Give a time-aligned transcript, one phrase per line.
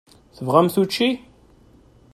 [0.35, 1.09] Tebɣamt učči?